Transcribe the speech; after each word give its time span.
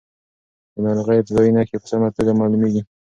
د 0.73 0.75
ناروغۍ 0.85 1.17
ابتدايي 1.19 1.51
نښې 1.55 1.77
په 1.81 1.87
سمه 1.91 2.07
توګه 2.15 2.31
معلومېږي. 2.39 2.81